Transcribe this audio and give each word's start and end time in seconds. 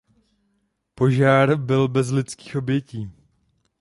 Požár 0.95 1.55
byl 1.55 1.87
bez 1.87 2.11
lidských 2.11 2.55
obětí. 2.55 3.11